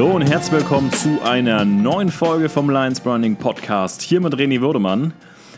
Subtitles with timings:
[0.00, 4.00] Hallo und herzlich willkommen zu einer neuen Folge vom Lions Branding Podcast.
[4.00, 5.12] Hier mit René Würdemann.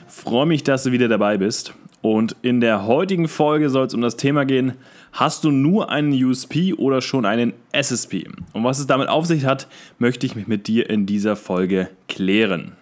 [0.08, 1.74] Freue mich, dass du wieder dabei bist.
[2.00, 4.72] Und in der heutigen Folge soll es um das Thema gehen,
[5.12, 8.26] hast du nur einen USP oder schon einen SSP?
[8.52, 9.68] Und was es damit auf sich hat,
[10.00, 12.72] möchte ich mich mit dir in dieser Folge klären.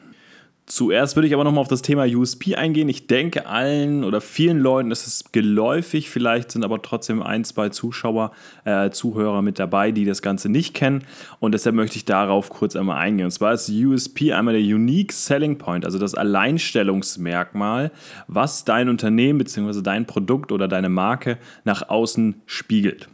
[0.70, 2.88] Zuerst würde ich aber nochmal auf das Thema USP eingehen.
[2.88, 6.10] Ich denke, allen oder vielen Leuten ist es geläufig.
[6.10, 8.30] Vielleicht sind aber trotzdem ein, zwei Zuschauer,
[8.64, 11.02] äh, Zuhörer mit dabei, die das Ganze nicht kennen.
[11.40, 13.24] Und deshalb möchte ich darauf kurz einmal eingehen.
[13.24, 17.90] Und zwar ist USP einmal der Unique Selling Point, also das Alleinstellungsmerkmal,
[18.28, 19.82] was dein Unternehmen bzw.
[19.82, 23.08] dein Produkt oder deine Marke nach außen spiegelt.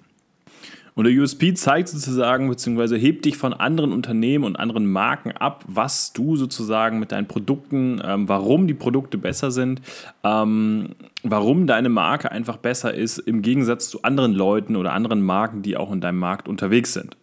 [0.96, 5.62] Und der USP zeigt sozusagen, beziehungsweise hebt dich von anderen Unternehmen und anderen Marken ab,
[5.68, 9.82] was du sozusagen mit deinen Produkten, ähm, warum die Produkte besser sind,
[10.24, 15.60] ähm, warum deine Marke einfach besser ist im Gegensatz zu anderen Leuten oder anderen Marken,
[15.60, 17.14] die auch in deinem Markt unterwegs sind.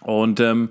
[0.00, 0.70] Und ähm,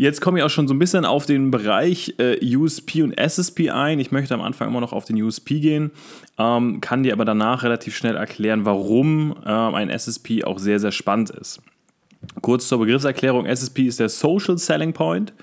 [0.00, 3.68] Jetzt komme ich auch schon so ein bisschen auf den Bereich äh, USP und SSP
[3.68, 4.00] ein.
[4.00, 5.90] Ich möchte am Anfang immer noch auf den USP gehen,
[6.38, 10.90] ähm, kann dir aber danach relativ schnell erklären, warum äh, ein SSP auch sehr, sehr
[10.90, 11.60] spannend ist.
[12.40, 15.34] Kurz zur Begriffserklärung: SSP ist der Social Selling Point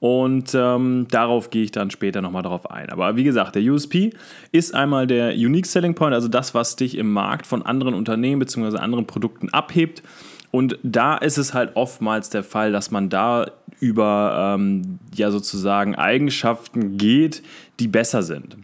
[0.00, 2.90] und ähm, darauf gehe ich dann später nochmal darauf ein.
[2.90, 4.10] Aber wie gesagt, der USP
[4.50, 8.40] ist einmal der Unique Selling Point, also das, was dich im Markt von anderen Unternehmen
[8.40, 8.78] bzw.
[8.78, 10.02] anderen Produkten abhebt.
[10.50, 13.46] Und da ist es halt oftmals der Fall, dass man da
[13.80, 17.42] über ähm, ja sozusagen Eigenschaften geht,
[17.80, 18.56] die besser sind.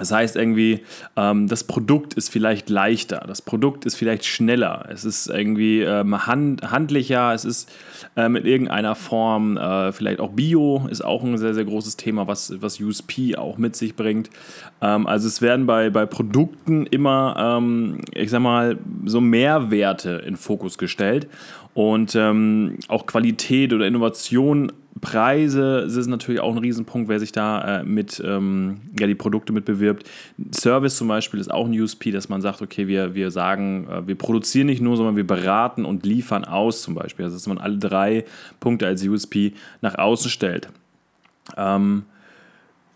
[0.00, 0.80] Das heißt irgendwie,
[1.14, 6.26] ähm, das Produkt ist vielleicht leichter, das Produkt ist vielleicht schneller, es ist irgendwie ähm,
[6.26, 7.70] hand, handlicher, es ist
[8.16, 12.26] ähm, in irgendeiner Form äh, vielleicht auch Bio, ist auch ein sehr, sehr großes Thema,
[12.26, 14.30] was, was USP auch mit sich bringt.
[14.80, 20.36] Ähm, also es werden bei, bei Produkten immer, ähm, ich sag mal, so Mehrwerte in
[20.36, 21.28] Fokus gestellt
[21.74, 27.32] und ähm, auch Qualität oder Innovation Preise das ist natürlich auch ein Riesenpunkt, wer sich
[27.32, 30.08] da äh, mit ähm, ja, die Produkte mit bewirbt.
[30.52, 34.06] Service zum Beispiel ist auch ein USP, dass man sagt, okay, wir, wir sagen, äh,
[34.06, 37.24] wir produzieren nicht nur, sondern wir beraten und liefern aus zum Beispiel.
[37.24, 38.24] Also dass man alle drei
[38.58, 40.68] Punkte als USP nach außen stellt.
[41.56, 42.04] Ähm,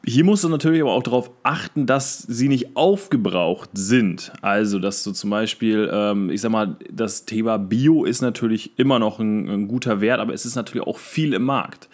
[0.07, 4.33] hier musst du natürlich aber auch darauf achten, dass sie nicht aufgebraucht sind.
[4.43, 8.99] Also, dass du zum Beispiel, ähm, ich sag mal, das Thema Bio ist natürlich immer
[8.99, 11.89] noch ein, ein guter Wert, aber es ist natürlich auch viel im Markt.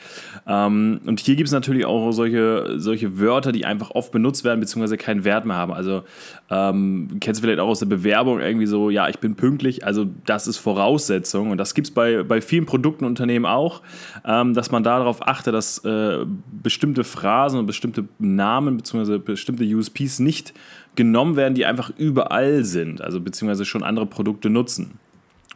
[0.47, 4.61] Ähm, und hier gibt es natürlich auch solche, solche Wörter, die einfach oft benutzt werden,
[4.61, 5.73] beziehungsweise keinen Wert mehr haben.
[5.73, 6.03] Also,
[6.51, 10.07] ähm, kennst du vielleicht auch aus der Bewerbung irgendwie so, ja, ich bin pünktlich, also
[10.27, 11.51] das ist Voraussetzung.
[11.53, 13.83] Und das gibt es bei, bei vielen Produkten und Unternehmen auch,
[14.25, 16.25] ähm, dass man darauf achtet, dass äh,
[16.63, 19.19] bestimmte Phrasen und bestimmte bestimmte Namen bzw.
[19.19, 20.55] bestimmte USPs nicht
[20.97, 24.99] genommen werden, die einfach überall sind, also beziehungsweise schon andere Produkte nutzen.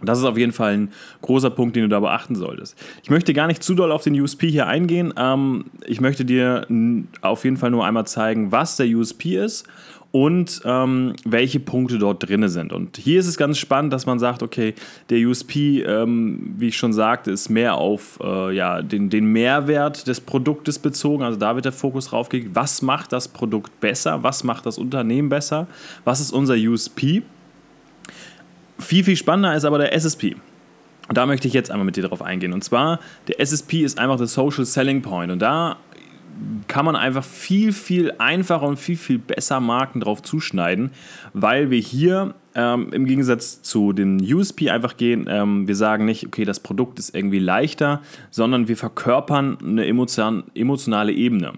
[0.03, 2.77] Das ist auf jeden Fall ein großer Punkt, den du da beachten solltest.
[3.03, 5.15] Ich möchte gar nicht zu doll auf den USP hier eingehen.
[5.17, 6.67] Ähm, ich möchte dir
[7.21, 9.67] auf jeden Fall nur einmal zeigen, was der USP ist
[10.15, 12.73] und ähm, welche Punkte dort drin sind.
[12.73, 14.75] Und hier ist es ganz spannend, dass man sagt, okay,
[15.11, 20.07] der USP, ähm, wie ich schon sagte, ist mehr auf äh, ja, den, den Mehrwert
[20.07, 21.25] des Produktes bezogen.
[21.25, 24.79] Also da wird der Fokus drauf gelegt, was macht das Produkt besser, was macht das
[24.79, 25.67] Unternehmen besser,
[26.05, 27.23] was ist unser USP.
[28.79, 30.37] Viel, viel spannender ist aber der SSP.
[31.09, 32.53] Und da möchte ich jetzt einmal mit dir darauf eingehen.
[32.53, 35.33] Und zwar, der SSP ist einfach der Social Selling Point.
[35.33, 35.77] Und da
[36.69, 40.91] kann man einfach viel, viel einfacher und viel, viel besser Marken drauf zuschneiden,
[41.33, 46.27] weil wir hier ähm, im Gegensatz zu den USP einfach gehen, ähm, wir sagen nicht,
[46.27, 48.01] okay, das Produkt ist irgendwie leichter,
[48.31, 51.53] sondern wir verkörpern eine emotionale Ebene.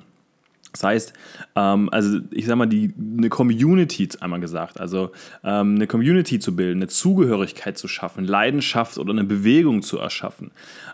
[0.77, 1.13] Das heißt,
[1.55, 5.11] ähm, also ich sag mal, die, eine Community, einmal gesagt, also
[5.43, 10.51] ähm, eine Community zu bilden, eine Zugehörigkeit zu schaffen, Leidenschaft oder eine Bewegung zu erschaffen.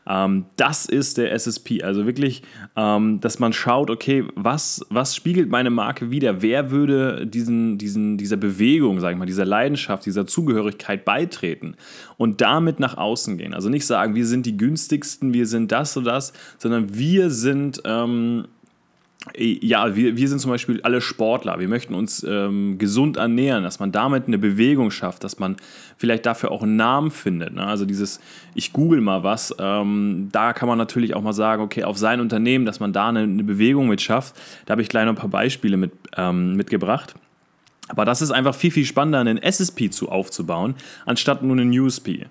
[0.07, 1.83] Ähm, das ist der SSP.
[1.83, 2.43] Also wirklich,
[2.77, 6.43] ähm, dass man schaut, okay, was, was spiegelt meine Marke wieder?
[6.43, 11.75] Wer würde diesen, diesen, dieser Bewegung, sag ich mal, dieser Leidenschaft, dieser Zugehörigkeit beitreten
[12.19, 13.53] und damit nach außen gehen?
[13.53, 17.83] Also nicht sagen, wir sind die günstigsten, wir sind das oder das, sondern wir sind
[17.85, 18.47] ähm,
[19.37, 21.61] ja, wir, wir sind zum Beispiel alle Sportler.
[21.61, 25.57] Wir möchten uns ähm, gesund ernähren, dass man damit eine Bewegung schafft, dass man
[25.97, 27.55] vielleicht dafür auch einen Namen findet.
[27.55, 27.65] Ne?
[27.65, 28.21] Also dieses,
[28.55, 32.21] ich google mal was, ähm, da kann man natürlich auch mal sagen, okay, auf sein
[32.21, 34.35] Unternehmen, dass man da eine, eine Bewegung mit schafft.
[34.67, 37.15] Da habe ich gleich noch ein paar Beispiele mit, ähm, mitgebracht.
[37.89, 40.75] Aber das ist einfach viel, viel spannender, einen SSP zu aufzubauen,
[41.07, 42.27] anstatt nur einen USP.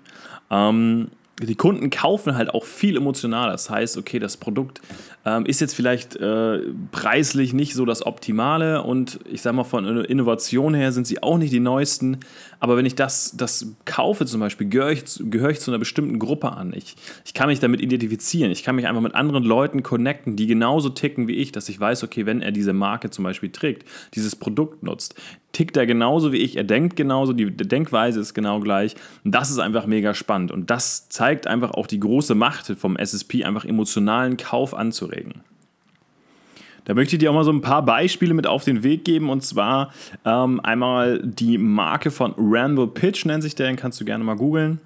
[0.50, 1.08] Ähm,
[1.46, 3.52] die Kunden kaufen halt auch viel emotionaler.
[3.52, 4.80] Das heißt, okay, das Produkt
[5.24, 6.60] ähm, ist jetzt vielleicht äh,
[6.90, 11.38] preislich nicht so das Optimale und ich sage mal, von Innovation her sind sie auch
[11.38, 12.18] nicht die neuesten.
[12.60, 16.18] Aber wenn ich das, das kaufe zum Beispiel, gehöre ich, gehöre ich zu einer bestimmten
[16.18, 16.72] Gruppe an.
[16.74, 18.50] Ich, ich kann mich damit identifizieren.
[18.50, 21.78] Ich kann mich einfach mit anderen Leuten connecten, die genauso ticken wie ich, dass ich
[21.78, 25.14] weiß, okay, wenn er diese Marke zum Beispiel trägt, dieses Produkt nutzt,
[25.52, 28.94] tickt er genauso wie ich, er denkt genauso, die Denkweise ist genau gleich.
[29.24, 30.50] Und das ist einfach mega spannend.
[30.50, 35.42] Und das zeigt einfach auch die große Macht vom SSP, einfach emotionalen Kauf anzuregen.
[36.84, 39.30] Da möchte ich dir auch mal so ein paar Beispiele mit auf den Weg geben.
[39.30, 39.92] Und zwar
[40.24, 44.36] ähm, einmal die Marke von Randall Pitch, nennt sich der, den kannst du gerne mal
[44.36, 44.80] googeln.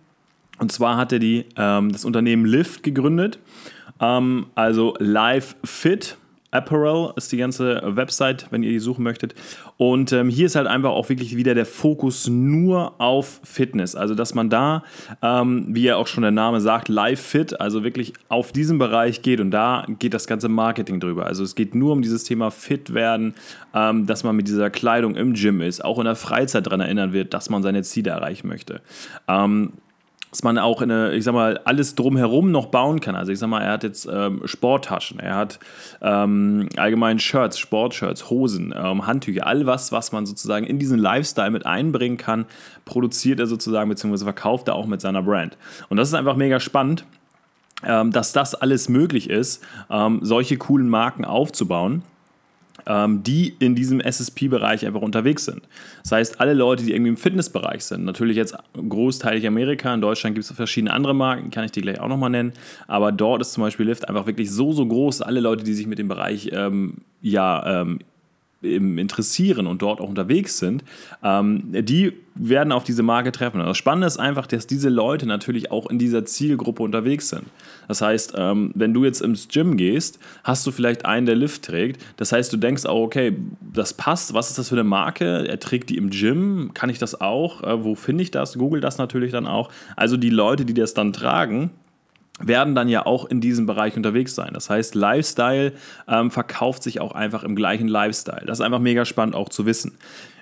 [0.59, 3.39] Und zwar hat er die, ähm, das Unternehmen Lyft gegründet.
[4.01, 6.17] Ähm, also Live Fit
[6.51, 9.35] Apparel ist die ganze Website, wenn ihr die suchen möchtet.
[9.77, 13.95] Und ähm, hier ist halt einfach auch wirklich wieder der Fokus nur auf Fitness.
[13.95, 14.83] Also, dass man da,
[15.23, 19.23] ähm, wie ja auch schon der Name sagt, live fit, also wirklich auf diesem Bereich
[19.23, 19.41] geht.
[19.41, 21.27] Und da geht das ganze Marketing drüber.
[21.27, 23.35] Also, es geht nur um dieses Thema fit werden,
[23.75, 27.13] ähm, dass man mit dieser Kleidung im Gym ist, auch in der Freizeit daran erinnern
[27.13, 28.81] wird, dass man seine Ziele erreichen möchte.
[29.29, 29.73] Ähm,
[30.37, 33.17] dass man auch in eine, ich sag mal, alles drumherum noch bauen kann.
[33.17, 35.59] Also ich sag mal, er hat jetzt ähm, Sporttaschen, er hat
[36.03, 41.51] ähm, allgemein Shirts, Sportshirts, Hosen, ähm, Handtücher, all was, was man sozusagen in diesen Lifestyle
[41.51, 42.45] mit einbringen kann,
[42.85, 45.57] produziert er sozusagen, beziehungsweise verkauft er auch mit seiner Brand.
[45.89, 47.07] Und das ist einfach mega spannend,
[47.83, 52.03] ähm, dass das alles möglich ist, ähm, solche coolen Marken aufzubauen
[52.87, 55.63] ähm, die in diesem SSP-Bereich einfach unterwegs sind.
[56.03, 60.35] Das heißt, alle Leute, die irgendwie im Fitnessbereich sind, natürlich jetzt großteilig Amerika, in Deutschland
[60.35, 62.53] gibt es verschiedene andere Marken, kann ich die gleich auch nochmal nennen,
[62.87, 65.87] aber dort ist zum Beispiel Lyft einfach wirklich so, so groß, alle Leute, die sich
[65.87, 67.99] mit dem Bereich ähm, ja, ähm,
[68.75, 70.85] interessieren und dort auch unterwegs sind,
[71.23, 73.61] ähm, die werden auf diese Marke treffen.
[73.61, 77.45] Und das Spannende ist einfach, dass diese Leute natürlich auch in dieser Zielgruppe unterwegs sind.
[77.89, 81.65] Das heißt, ähm, wenn du jetzt ins Gym gehst, hast du vielleicht einen, der Lift
[81.65, 82.03] trägt.
[82.17, 83.37] Das heißt, du denkst auch, okay,
[83.73, 84.35] das passt.
[84.35, 85.49] Was ist das für eine Marke?
[85.49, 86.73] Er trägt die im Gym.
[86.75, 87.63] Kann ich das auch?
[87.63, 88.59] Äh, wo finde ich das?
[88.59, 89.71] Google das natürlich dann auch.
[89.97, 91.71] Also die Leute, die das dann tragen,
[92.41, 94.51] werden dann ja auch in diesem Bereich unterwegs sein.
[94.53, 95.73] Das heißt, Lifestyle
[96.09, 98.45] ähm, verkauft sich auch einfach im gleichen Lifestyle.
[98.47, 99.97] Das ist einfach mega spannend auch zu wissen.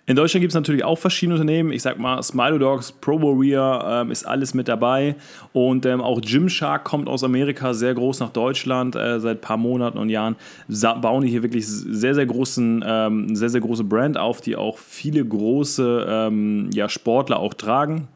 [0.07, 1.73] In Deutschland gibt es natürlich auch verschiedene Unternehmen.
[1.73, 5.17] Ich sag mal, Smilo Dogs, Pro Warrior ähm, ist alles mit dabei.
[5.55, 9.57] Und ähm, auch Gymshark kommt aus Amerika sehr groß nach Deutschland äh, seit ein paar
[9.57, 10.37] Monaten und Jahren.
[10.69, 15.25] bauen hier wirklich sehr, sehr großen, ähm, sehr, sehr große Brand auf, die auch viele
[15.25, 18.09] große ähm, ja, Sportler auch tragen.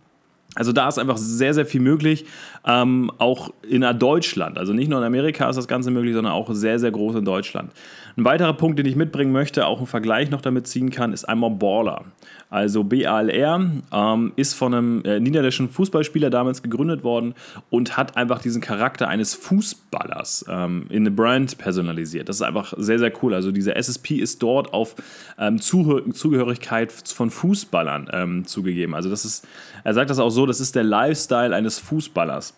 [0.55, 2.25] Also da ist einfach sehr, sehr viel möglich,
[2.67, 4.59] ähm, auch in Deutschland.
[4.59, 7.25] Also nicht nur in Amerika ist das Ganze möglich, sondern auch sehr, sehr groß in
[7.25, 7.71] Deutschland.
[8.17, 11.29] Ein weiterer Punkt, den ich mitbringen möchte, auch einen Vergleich noch damit ziehen kann, ist
[11.29, 12.05] einmal Baller.
[12.51, 13.61] Also BALR
[13.93, 17.35] ähm, ist von einem äh, niederländischen Fußballspieler damals gegründet worden
[17.69, 22.29] und hat einfach diesen Charakter eines Fußballers ähm, in eine Brand personalisiert.
[22.29, 23.35] Das ist einfach sehr, sehr cool.
[23.35, 24.97] Also dieser SSP ist dort auf
[25.39, 28.95] ähm, Zugehörigkeit von Fußballern ähm, zugegeben.
[28.95, 29.47] Also das ist,
[29.85, 32.55] er sagt das auch so, das ist der Lifestyle eines Fußballers.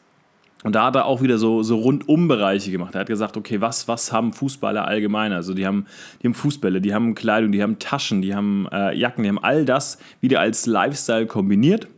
[0.63, 2.95] Und da hat er auch wieder so, so Rundum-Bereiche gemacht.
[2.95, 5.33] Er hat gesagt, okay, was, was haben Fußballer allgemein?
[5.33, 5.87] Also die haben,
[6.21, 9.43] die haben Fußbälle, die haben Kleidung, die haben Taschen, die haben äh, Jacken, die haben
[9.43, 11.89] all das wieder als Lifestyle kombiniert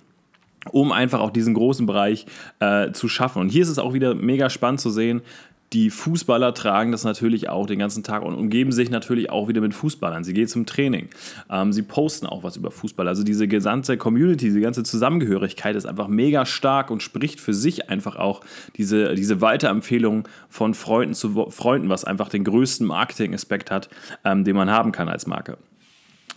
[0.70, 2.26] um einfach auch diesen großen Bereich
[2.60, 3.40] äh, zu schaffen.
[3.40, 5.22] Und hier ist es auch wieder mega spannend zu sehen,
[5.72, 9.60] die Fußballer tragen das natürlich auch den ganzen Tag und umgeben sich natürlich auch wieder
[9.60, 10.24] mit Fußballern.
[10.24, 11.08] Sie gehen zum Training.
[11.50, 13.08] Ähm, sie posten auch was über Fußball.
[13.08, 17.88] Also diese gesamte Community, diese ganze Zusammengehörigkeit ist einfach mega stark und spricht für sich
[17.88, 18.42] einfach auch
[18.76, 23.88] diese, diese Weiterempfehlung von Freunden zu Freunden, was einfach den größten Marketing-Aspekt hat,
[24.24, 25.56] ähm, den man haben kann als Marke.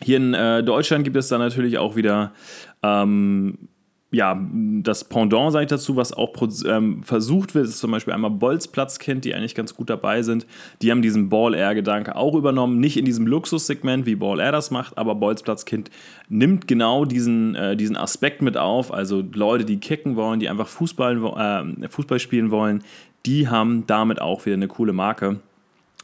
[0.01, 2.33] Hier in äh, Deutschland gibt es dann natürlich auch wieder
[2.83, 3.69] ähm,
[4.11, 4.39] ja,
[4.81, 6.31] das Pendant, sage ich dazu, was auch
[6.67, 10.45] ähm, versucht wird, ist zum Beispiel einmal Bolzplatzkind, die eigentlich ganz gut dabei sind.
[10.81, 12.79] Die haben diesen Ball-Air-Gedanke auch übernommen.
[12.79, 15.89] Nicht in diesem Luxussegment, wie Ball Air das macht, aber Bolzplatzkind
[16.29, 18.93] nimmt genau diesen, äh, diesen Aspekt mit auf.
[18.93, 22.83] Also Leute, die kicken wollen, die einfach Fußball, äh, Fußball spielen wollen,
[23.25, 25.39] die haben damit auch wieder eine coole Marke.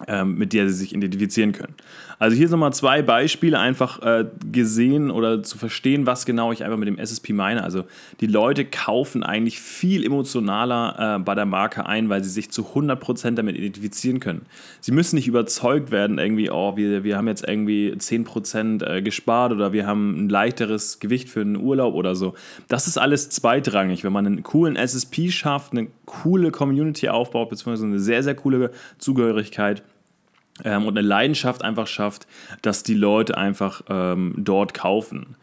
[0.07, 1.75] Ähm, mit der sie sich identifizieren können.
[2.17, 6.63] Also hier sind mal zwei Beispiele einfach äh, gesehen oder zu verstehen, was genau ich
[6.63, 7.63] einfach mit dem SSP meine.
[7.63, 7.85] Also
[8.19, 12.63] die Leute kaufen eigentlich viel emotionaler äh, bei der Marke ein, weil sie sich zu
[12.75, 14.45] 100% damit identifizieren können.
[14.81, 19.51] Sie müssen nicht überzeugt werden, irgendwie, oh, wir, wir haben jetzt irgendwie 10% äh, gespart
[19.51, 22.35] oder wir haben ein leichteres Gewicht für einen Urlaub oder so.
[22.67, 24.03] Das ist alles zweitrangig.
[24.03, 28.71] Wenn man einen coolen SSP schafft, eine coole Community aufbaut, beziehungsweise eine sehr, sehr coole
[28.99, 29.83] Zugehörigkeit,
[30.63, 32.27] ähm, und eine Leidenschaft einfach schafft,
[32.61, 35.35] dass die Leute einfach ähm, dort kaufen.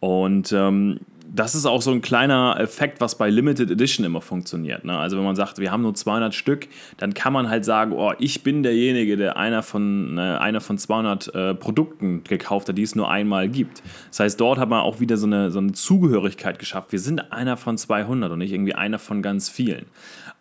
[0.00, 4.84] Und ähm, das ist auch so ein kleiner Effekt, was bei Limited Edition immer funktioniert.
[4.84, 4.96] Ne?
[4.96, 8.12] Also wenn man sagt, wir haben nur 200 Stück, dann kann man halt sagen, oh,
[8.18, 12.82] ich bin derjenige, der einer von, ne, einer von 200 äh, Produkten gekauft hat, die
[12.82, 13.82] es nur einmal gibt.
[14.08, 16.92] Das heißt, dort hat man auch wieder so eine, so eine Zugehörigkeit geschafft.
[16.92, 19.86] Wir sind einer von 200 und nicht irgendwie einer von ganz vielen.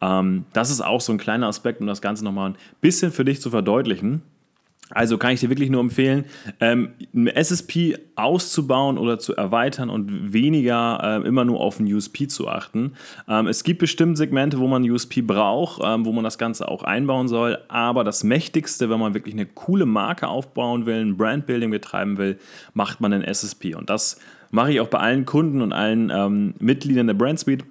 [0.02, 3.26] Ähm, das ist auch so ein kleiner Aspekt, um das Ganze nochmal ein bisschen für
[3.26, 4.22] dich zu verdeutlichen.
[4.90, 6.24] Also kann ich dir wirklich nur empfehlen,
[6.62, 12.28] ähm, ein SSP auszubauen oder zu erweitern und weniger äh, immer nur auf ein USP
[12.28, 12.94] zu achten.
[13.28, 16.84] Ähm, es gibt bestimmt Segmente, wo man USP braucht, ähm, wo man das Ganze auch
[16.84, 21.72] einbauen soll, aber das Mächtigste, wenn man wirklich eine coole Marke aufbauen will, ein Brandbuilding
[21.72, 22.40] betreiben will,
[22.74, 23.76] macht man ein SSP.
[23.76, 24.20] Und das
[24.52, 27.66] mache ich auch bei allen Kunden und allen ähm, Mitgliedern der Brand Suite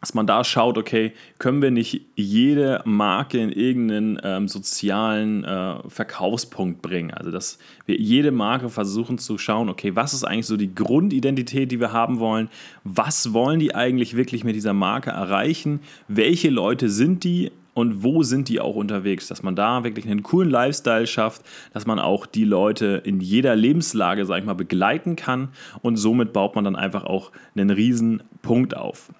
[0.00, 5.76] dass man da schaut, okay, können wir nicht jede Marke in irgendeinen ähm, sozialen äh,
[5.88, 7.12] Verkaufspunkt bringen?
[7.12, 11.72] Also, dass wir jede Marke versuchen zu schauen, okay, was ist eigentlich so die Grundidentität,
[11.72, 12.48] die wir haben wollen?
[12.84, 15.80] Was wollen die eigentlich wirklich mit dieser Marke erreichen?
[16.06, 17.50] Welche Leute sind die?
[17.74, 19.28] Und wo sind die auch unterwegs?
[19.28, 23.54] Dass man da wirklich einen coolen Lifestyle schafft, dass man auch die Leute in jeder
[23.54, 25.50] Lebenslage, sag ich mal, begleiten kann.
[25.80, 29.10] Und somit baut man dann einfach auch einen riesen Punkt auf.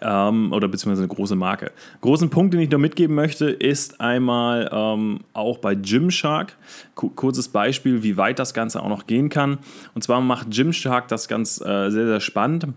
[0.00, 1.72] Ähm, oder beziehungsweise eine große Marke.
[2.00, 6.56] Großen Punkt, den ich noch mitgeben möchte, ist einmal ähm, auch bei Gymshark.
[6.94, 9.58] Kurzes Beispiel, wie weit das Ganze auch noch gehen kann.
[9.94, 12.68] Und zwar macht Gymshark das ganz äh, sehr, sehr spannend.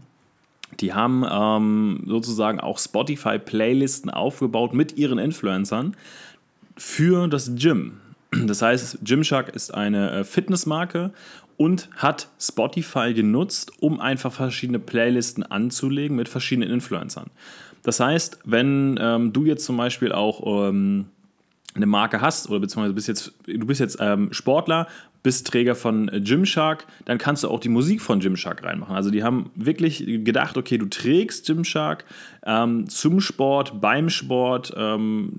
[0.80, 5.96] Die haben ähm, sozusagen auch Spotify-Playlisten aufgebaut mit ihren Influencern
[6.76, 8.00] für das Gym.
[8.32, 11.12] Das heißt, Gymshark ist eine äh, Fitnessmarke
[11.58, 17.30] und hat Spotify genutzt, um einfach verschiedene Playlisten anzulegen mit verschiedenen Influencern.
[17.84, 21.06] Das heißt, wenn ähm, du jetzt zum Beispiel auch ähm,
[21.76, 24.88] eine Marke hast oder beziehungsweise bist jetzt, du bist jetzt ähm, Sportler,
[25.24, 28.96] bist Träger von Gymshark, dann kannst du auch die Musik von Gymshark reinmachen.
[28.96, 32.06] Also die haben wirklich gedacht, okay, du trägst Gymshark
[32.46, 35.32] ähm, zum Sport, beim Sport, ähm,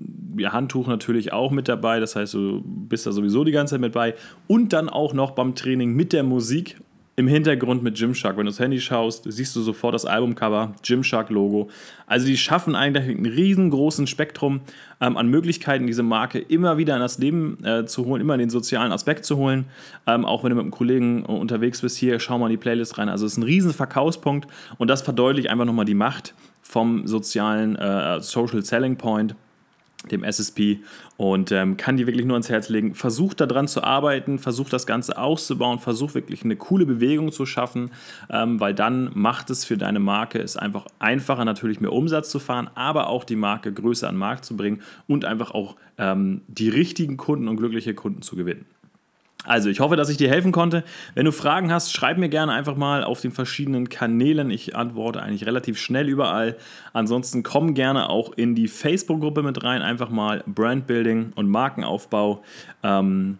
[0.43, 3.93] Handtuch natürlich auch mit dabei, das heißt, du bist da sowieso die ganze Zeit mit
[3.93, 4.15] bei
[4.47, 6.77] und dann auch noch beim Training mit der Musik
[7.17, 8.37] im Hintergrund mit Gymshark.
[8.37, 11.69] Wenn du das Handy schaust, siehst du sofort das Albumcover, Gymshark-Logo.
[12.07, 14.61] Also die schaffen eigentlich ein riesengroßen Spektrum
[14.99, 18.41] ähm, an Möglichkeiten, diese Marke immer wieder in das Leben äh, zu holen, immer in
[18.41, 19.65] den sozialen Aspekt zu holen.
[20.05, 22.57] Ähm, auch wenn du mit einem Kollegen äh, unterwegs bist, hier, schau mal in die
[22.57, 23.07] Playlist rein.
[23.07, 27.77] Also es ist ein riesen Verkaufspunkt und das verdeutlicht einfach nochmal die Macht vom sozialen
[27.77, 29.35] äh, Social Selling Point
[30.11, 30.79] dem SSP
[31.17, 32.95] und ähm, kann dir wirklich nur ans Herz legen.
[32.95, 37.91] Versuch daran zu arbeiten, versuch das Ganze auszubauen, versuch wirklich eine coole Bewegung zu schaffen,
[38.29, 42.39] ähm, weil dann macht es für deine Marke es einfach einfacher, natürlich mehr Umsatz zu
[42.39, 46.41] fahren, aber auch die Marke größer an den Markt zu bringen und einfach auch ähm,
[46.47, 48.65] die richtigen Kunden und glückliche Kunden zu gewinnen.
[49.45, 50.83] Also, ich hoffe, dass ich dir helfen konnte.
[51.13, 54.49] Wenn du Fragen hast, schreib mir gerne einfach mal auf den verschiedenen Kanälen.
[54.49, 56.57] Ich antworte eigentlich relativ schnell überall.
[56.93, 59.81] Ansonsten komm gerne auch in die Facebook-Gruppe mit rein.
[59.81, 62.43] Einfach mal Brandbuilding und Markenaufbau.
[62.83, 63.37] Ähm,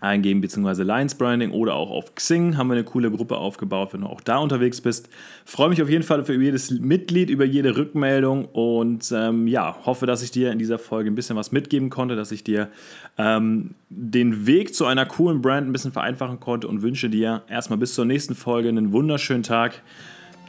[0.00, 4.02] eingeben, beziehungsweise Lines Branding oder auch auf Xing haben wir eine coole Gruppe aufgebaut, wenn
[4.02, 5.08] du auch da unterwegs bist.
[5.44, 10.06] Freue mich auf jeden Fall für jedes Mitglied, über jede Rückmeldung und ähm, ja, hoffe,
[10.06, 12.68] dass ich dir in dieser Folge ein bisschen was mitgeben konnte, dass ich dir
[13.16, 17.78] ähm, den Weg zu einer coolen Brand ein bisschen vereinfachen konnte und wünsche dir erstmal
[17.78, 19.82] bis zur nächsten Folge einen wunderschönen Tag.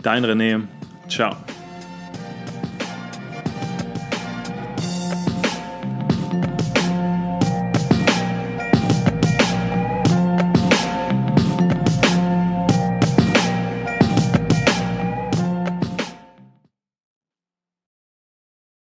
[0.02, 0.62] Dein René.
[1.10, 1.36] Ciao.